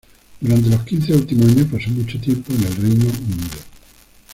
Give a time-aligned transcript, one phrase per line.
[0.39, 3.57] Durante los quince últimos años pasó mucho tiempo en el Reino Unido.